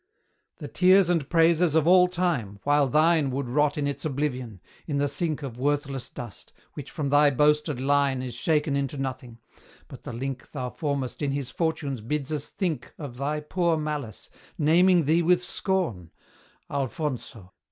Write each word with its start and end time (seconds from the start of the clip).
The 0.57 0.67
tears 0.67 1.11
and 1.11 1.29
praises 1.29 1.75
of 1.75 1.85
all 1.87 2.07
time, 2.07 2.57
while 2.63 2.87
thine 2.87 3.29
Would 3.29 3.47
rot 3.47 3.77
in 3.77 3.85
its 3.85 4.03
oblivion 4.03 4.59
in 4.87 4.97
the 4.97 5.07
sink 5.07 5.43
Of 5.43 5.59
worthless 5.59 6.09
dust, 6.09 6.53
which 6.73 6.89
from 6.89 7.09
thy 7.09 7.29
boasted 7.29 7.79
line 7.79 8.23
Is 8.23 8.33
shaken 8.33 8.75
into 8.75 8.97
nothing; 8.97 9.37
but 9.87 10.01
the 10.01 10.11
link 10.11 10.49
Thou 10.53 10.71
formest 10.71 11.21
in 11.21 11.33
his 11.33 11.51
fortunes 11.51 12.01
bids 12.01 12.31
us 12.31 12.47
think 12.47 12.95
Of 12.97 13.17
thy 13.17 13.41
poor 13.41 13.77
malice, 13.77 14.31
naming 14.57 15.05
thee 15.05 15.21
with 15.21 15.43
scorn 15.43 16.09
Alfonso! 16.67 17.53